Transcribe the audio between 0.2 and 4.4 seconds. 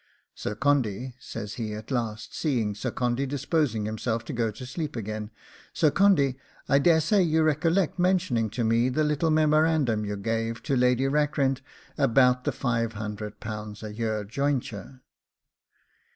'Sir Condy,' says he at last, seeing Sir Condy disposing himself to